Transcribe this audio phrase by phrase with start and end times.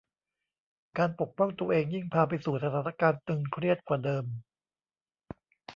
[0.97, 4.25] การปกป้องตัวเองยิ่งพาไปสู่สถานการณ์ตึงเครียดกว่าเดิม